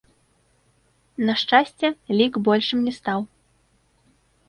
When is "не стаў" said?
2.89-3.19